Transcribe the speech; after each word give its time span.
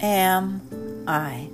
am 0.00 1.04
I? 1.06 1.50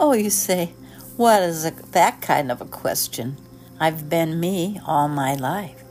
Oh, 0.00 0.12
you 0.14 0.30
say, 0.30 0.72
what 1.16 1.42
is 1.42 1.64
a, 1.64 1.70
that 1.92 2.20
kind 2.20 2.50
of 2.50 2.60
a 2.60 2.64
question? 2.64 3.36
I've 3.78 4.08
been 4.08 4.40
me 4.40 4.80
all 4.86 5.08
my 5.08 5.34
life. 5.34 5.82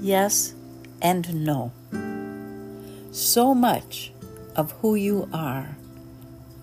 Yes 0.00 0.54
and 1.00 1.44
no. 1.44 1.72
So 3.12 3.54
much 3.54 4.12
of 4.56 4.72
who 4.80 4.94
you 4.94 5.28
are 5.32 5.76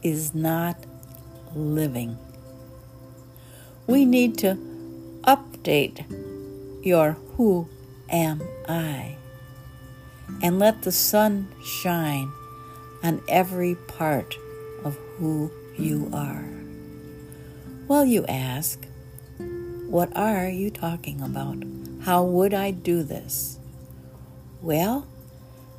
is 0.03 0.35
not 0.35 0.77
living. 1.55 2.17
We 3.87 4.05
need 4.05 4.37
to 4.39 4.57
update 5.23 6.05
your 6.83 7.13
who 7.35 7.67
am 8.09 8.41
I 8.67 9.17
and 10.41 10.59
let 10.59 10.81
the 10.81 10.91
sun 10.91 11.47
shine 11.63 12.31
on 13.03 13.21
every 13.27 13.75
part 13.75 14.37
of 14.83 14.97
who 15.17 15.51
you 15.77 16.09
are. 16.13 16.45
Well, 17.87 18.05
you 18.05 18.25
ask, 18.27 18.85
what 19.87 20.15
are 20.15 20.49
you 20.49 20.69
talking 20.71 21.21
about? 21.21 21.63
How 22.03 22.23
would 22.23 22.53
I 22.53 22.71
do 22.71 23.03
this? 23.03 23.59
Well, 24.61 25.07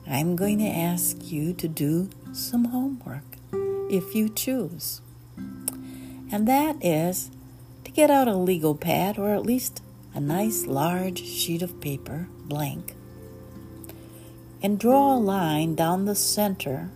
I'm 0.09 0.37
going 0.37 0.59
to 0.59 0.67
ask 0.67 1.31
you 1.31 1.53
to 1.55 1.69
do 1.69 2.11
some 2.33 2.67
homework 2.67 3.25
if 3.91 4.15
you 4.15 4.29
choose. 4.29 5.01
And 6.31 6.47
that 6.49 6.77
is 6.85 7.31
to 7.85 7.91
get 7.91 8.11
out 8.11 8.29
a 8.29 8.35
legal 8.35 8.75
pad 8.75 9.19
or 9.19 9.35
at 9.35 9.47
least 9.47 9.83
a 10.15 10.21
nice 10.21 10.67
large 10.67 11.23
sheet 11.23 11.63
of 11.63 11.81
paper, 11.81 12.29
blank, 12.45 12.96
and 14.67 14.81
draw 14.81 15.15
a 15.15 15.17
line 15.17 15.77
down 15.77 16.07
the 16.07 16.15
center 16.17 16.91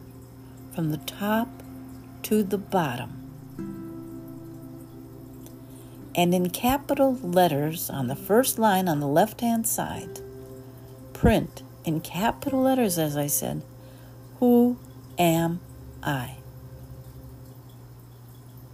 from 0.74 0.90
the 0.90 0.96
top 0.96 1.46
to 2.20 2.42
the 2.42 2.58
bottom. 2.58 3.12
And 6.16 6.34
in 6.34 6.50
capital 6.50 7.14
letters 7.22 7.88
on 7.88 8.08
the 8.08 8.16
first 8.16 8.58
line 8.58 8.88
on 8.88 8.98
the 8.98 9.06
left 9.06 9.40
hand 9.40 9.68
side, 9.68 10.18
print 11.12 11.62
in 11.84 12.00
capital 12.00 12.60
letters, 12.60 12.98
as 12.98 13.16
I 13.16 13.28
said, 13.28 13.62
Who 14.40 14.76
am 15.16 15.60
I? 16.02 16.38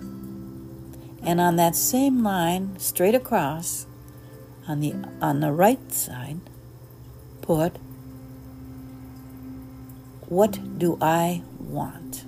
And 0.01 1.39
on 1.39 1.57
that 1.57 1.77
same 1.77 2.23
line, 2.23 2.79
straight 2.79 3.15
across, 3.15 3.87
on 4.67 4.81
the 4.81 4.95
on 5.21 5.41
the 5.41 5.53
right 5.53 5.93
side, 5.93 6.41
put 7.43 7.77
what 10.29 10.79
do 10.79 10.99
I 11.01 11.43
want? 11.61 12.25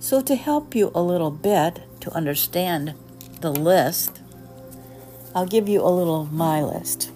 So, 0.00 0.20
to 0.22 0.34
help 0.34 0.74
you 0.74 0.90
a 0.94 1.02
little 1.02 1.30
bit 1.30 1.82
to 2.00 2.10
understand 2.12 2.94
the 3.40 3.50
list, 3.50 4.20
I'll 5.34 5.46
give 5.46 5.68
you 5.68 5.82
a 5.82 5.90
little 5.90 6.22
of 6.22 6.32
my 6.32 6.62
list. 6.62 7.10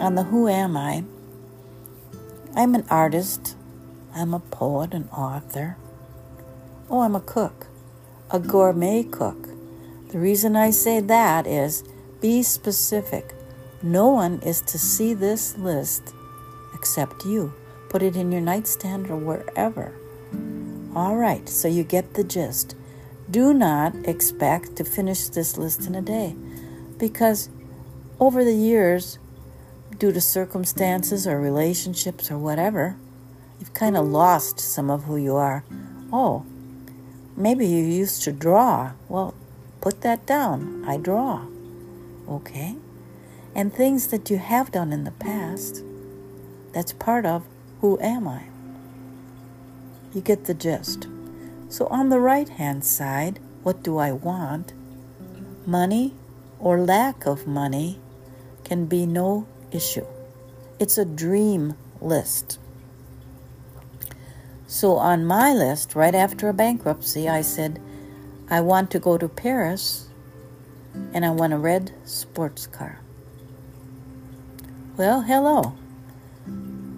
On 0.00 0.14
the 0.14 0.24
Who 0.24 0.48
Am 0.48 0.76
I, 0.76 1.04
I'm 2.54 2.74
an 2.74 2.86
artist, 2.88 3.56
I'm 4.14 4.32
a 4.32 4.40
poet, 4.40 4.94
an 4.94 5.08
author. 5.10 5.76
Oh, 6.88 7.00
I'm 7.00 7.14
a 7.14 7.20
cook, 7.20 7.66
a 8.30 8.40
gourmet 8.40 9.04
cook. 9.04 9.48
The 10.08 10.18
reason 10.18 10.56
I 10.56 10.70
say 10.70 11.00
that 11.00 11.46
is 11.46 11.84
be 12.20 12.42
specific. 12.42 13.35
No 13.82 14.08
one 14.08 14.40
is 14.40 14.60
to 14.62 14.78
see 14.78 15.14
this 15.14 15.56
list 15.58 16.14
except 16.74 17.24
you. 17.24 17.52
Put 17.88 18.02
it 18.02 18.16
in 18.16 18.32
your 18.32 18.40
nightstand 18.40 19.10
or 19.10 19.16
wherever. 19.16 19.94
All 20.94 21.16
right, 21.16 21.48
so 21.48 21.68
you 21.68 21.84
get 21.84 22.14
the 22.14 22.24
gist. 22.24 22.74
Do 23.30 23.52
not 23.52 23.94
expect 24.04 24.76
to 24.76 24.84
finish 24.84 25.28
this 25.28 25.58
list 25.58 25.86
in 25.86 25.94
a 25.94 26.02
day 26.02 26.34
because 26.96 27.50
over 28.18 28.44
the 28.44 28.54
years, 28.54 29.18
due 29.98 30.12
to 30.12 30.20
circumstances 30.20 31.26
or 31.26 31.40
relationships 31.40 32.30
or 32.30 32.38
whatever, 32.38 32.96
you've 33.60 33.74
kind 33.74 33.96
of 33.96 34.06
lost 34.06 34.58
some 34.58 34.90
of 34.90 35.04
who 35.04 35.16
you 35.16 35.34
are. 35.36 35.64
Oh, 36.12 36.46
maybe 37.36 37.66
you 37.66 37.84
used 37.84 38.22
to 38.22 38.32
draw. 38.32 38.92
Well, 39.08 39.34
put 39.80 40.00
that 40.00 40.24
down. 40.24 40.84
I 40.86 40.96
draw. 40.96 41.46
Okay? 42.28 42.76
And 43.56 43.72
things 43.72 44.08
that 44.08 44.28
you 44.28 44.36
have 44.36 44.70
done 44.70 44.92
in 44.92 45.04
the 45.04 45.12
past, 45.12 45.82
that's 46.74 46.92
part 46.92 47.24
of 47.24 47.46
who 47.80 47.98
am 48.00 48.28
I? 48.28 48.42
You 50.12 50.20
get 50.20 50.44
the 50.44 50.52
gist. 50.52 51.08
So 51.70 51.86
on 51.86 52.10
the 52.10 52.20
right 52.20 52.50
hand 52.50 52.84
side, 52.84 53.40
what 53.62 53.82
do 53.82 53.96
I 53.96 54.12
want? 54.12 54.74
Money 55.64 56.12
or 56.60 56.78
lack 56.78 57.24
of 57.24 57.46
money 57.46 57.98
can 58.62 58.84
be 58.84 59.06
no 59.06 59.46
issue. 59.72 60.04
It's 60.78 60.98
a 60.98 61.06
dream 61.06 61.76
list. 62.02 62.58
So 64.66 64.96
on 64.96 65.24
my 65.24 65.54
list, 65.54 65.94
right 65.94 66.14
after 66.14 66.50
a 66.50 66.52
bankruptcy, 66.52 67.26
I 67.26 67.40
said, 67.40 67.80
I 68.50 68.60
want 68.60 68.90
to 68.90 68.98
go 68.98 69.16
to 69.16 69.30
Paris 69.30 70.10
and 71.14 71.24
I 71.24 71.30
want 71.30 71.54
a 71.54 71.58
red 71.58 71.94
sports 72.04 72.66
car. 72.66 73.00
Well, 74.96 75.20
hello. 75.20 75.74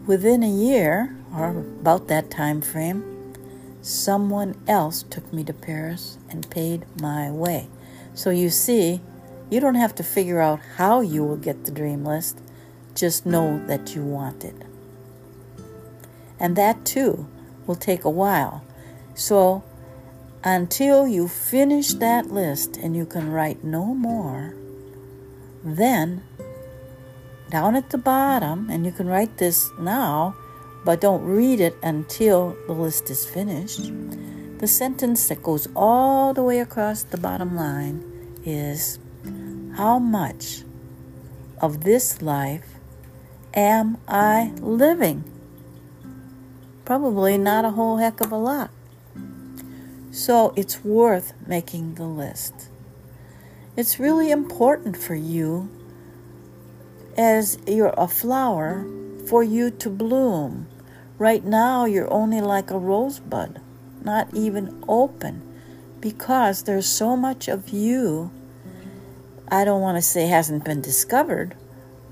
Within 0.06 0.44
a 0.44 0.48
year, 0.48 1.16
or 1.34 1.48
about 1.48 2.06
that 2.06 2.30
time 2.30 2.60
frame, 2.60 3.34
someone 3.82 4.54
else 4.68 5.02
took 5.02 5.32
me 5.32 5.42
to 5.42 5.52
Paris 5.52 6.16
and 6.30 6.48
paid 6.48 6.86
my 7.00 7.28
way. 7.32 7.66
So 8.14 8.30
you 8.30 8.50
see, 8.50 9.00
you 9.50 9.58
don't 9.58 9.74
have 9.74 9.96
to 9.96 10.04
figure 10.04 10.40
out 10.40 10.60
how 10.76 11.00
you 11.00 11.24
will 11.24 11.38
get 11.38 11.64
the 11.64 11.72
dream 11.72 12.04
list, 12.04 12.38
just 12.94 13.26
know 13.26 13.60
that 13.66 13.96
you 13.96 14.02
want 14.04 14.44
it. 14.44 14.54
And 16.38 16.54
that 16.54 16.84
too 16.84 17.26
will 17.66 17.74
take 17.74 18.04
a 18.04 18.10
while. 18.10 18.62
So 19.16 19.64
until 20.44 21.08
you 21.08 21.26
finish 21.26 21.94
that 21.94 22.30
list 22.30 22.76
and 22.76 22.94
you 22.96 23.04
can 23.04 23.32
write 23.32 23.64
no 23.64 23.86
more, 23.86 24.54
then 25.64 26.22
down 27.50 27.76
at 27.76 27.90
the 27.90 27.98
bottom, 27.98 28.68
and 28.70 28.84
you 28.84 28.92
can 28.92 29.06
write 29.06 29.38
this 29.38 29.70
now 29.78 30.34
but 30.88 31.02
don't 31.02 31.22
read 31.22 31.60
it 31.60 31.76
until 31.82 32.56
the 32.66 32.72
list 32.72 33.10
is 33.10 33.26
finished. 33.26 33.92
The 34.58 34.66
sentence 34.66 35.28
that 35.28 35.42
goes 35.42 35.68
all 35.76 36.32
the 36.32 36.42
way 36.42 36.60
across 36.60 37.02
the 37.02 37.18
bottom 37.18 37.54
line 37.54 38.02
is 38.44 38.98
How 39.76 39.98
much 39.98 40.62
of 41.60 41.84
this 41.84 42.22
life 42.22 42.74
am 43.52 43.98
I 44.08 44.52
living? 44.60 45.24
Probably 46.86 47.36
not 47.36 47.66
a 47.66 47.72
whole 47.72 47.98
heck 47.98 48.22
of 48.22 48.32
a 48.32 48.38
lot. 48.38 48.70
So 50.10 50.54
it's 50.56 50.82
worth 50.82 51.34
making 51.46 51.96
the 51.96 52.06
list. 52.06 52.70
It's 53.76 54.00
really 54.00 54.30
important 54.30 54.96
for 54.96 55.14
you 55.14 55.68
as 57.18 57.58
you're 57.66 57.94
a 57.98 58.06
flower 58.06 58.86
for 59.26 59.42
you 59.42 59.70
to 59.72 59.90
bloom. 59.90 60.68
Right 61.18 61.44
now, 61.44 61.84
you're 61.84 62.10
only 62.12 62.40
like 62.40 62.70
a 62.70 62.78
rosebud, 62.78 63.60
not 64.04 64.32
even 64.32 64.82
open, 64.88 65.42
because 66.00 66.62
there's 66.62 66.86
so 66.86 67.16
much 67.16 67.48
of 67.48 67.70
you, 67.70 68.30
I 69.50 69.64
don't 69.64 69.82
want 69.82 69.96
to 69.96 70.02
say 70.02 70.28
hasn't 70.28 70.64
been 70.64 70.80
discovered, 70.80 71.56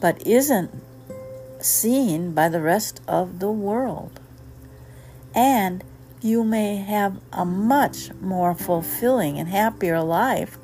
but 0.00 0.26
isn't 0.26 0.70
seen 1.60 2.32
by 2.32 2.48
the 2.48 2.60
rest 2.60 3.00
of 3.06 3.38
the 3.38 3.50
world. 3.50 4.18
And 5.34 5.84
you 6.20 6.42
may 6.42 6.76
have 6.76 7.20
a 7.32 7.44
much 7.44 8.12
more 8.14 8.54
fulfilling 8.54 9.38
and 9.38 9.48
happier 9.48 10.02
life 10.02 10.58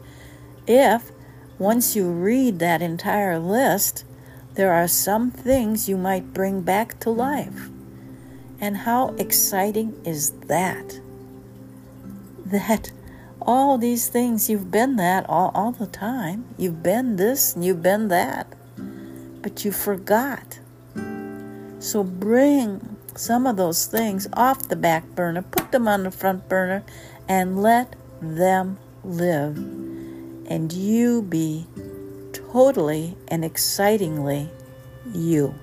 if, 0.67 1.13
once 1.59 1.95
you 1.95 2.11
read 2.11 2.59
that 2.59 2.83
entire 2.83 3.39
list, 3.39 4.05
there 4.55 4.73
are 4.73 4.89
some 4.89 5.31
things 5.31 5.89
you 5.89 5.97
might 5.97 6.35
bring 6.35 6.61
back 6.63 7.01
to 7.01 7.11
life. 7.11 7.71
And 8.61 8.77
how 8.77 9.15
exciting 9.19 10.01
is 10.05 10.33
that? 10.47 11.01
That 12.45 12.93
all 13.41 13.79
these 13.79 14.09
things, 14.09 14.49
you've 14.49 14.71
been 14.71 14.97
that 14.97 15.29
all, 15.29 15.51
all 15.55 15.73
the 15.73 15.87
time. 15.87 16.45
You've 16.59 16.83
been 16.83 17.17
this 17.17 17.55
and 17.55 17.65
you've 17.65 17.83
been 17.83 18.09
that. 18.09 18.47
But 19.41 19.65
you 19.65 19.73
forgot. 19.73 20.61
So 21.79 22.05
bring 22.05 22.97
some 23.17 23.47
of 23.47 23.57
those 23.57 23.87
things 23.87 24.29
off 24.35 24.69
the 24.69 24.77
back 24.77 25.05
burner, 25.15 25.43
put 25.43 25.73
them 25.73 25.89
on 25.89 26.05
the 26.05 26.11
front 26.11 26.49
burner, 26.49 26.85
and 27.29 27.61
let 27.61 27.97
them 28.21 28.79
live. 29.03 29.57
And 29.57 30.73
you 30.73 31.23
be 31.23 31.67
totally 32.53 33.17
and 33.29 33.45
excitingly 33.45 34.51
you. 35.15 35.55